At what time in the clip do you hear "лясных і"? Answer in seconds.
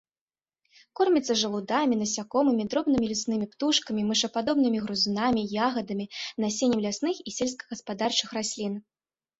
6.89-7.37